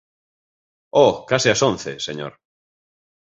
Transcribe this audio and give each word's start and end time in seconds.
Oh, 1.01 1.13
case 1.29 1.47
as 1.53 1.61
once, 1.71 1.85
señor. 2.07 2.31